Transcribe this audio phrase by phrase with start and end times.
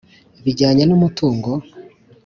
[0.43, 1.49] bijyanye n’umutungo?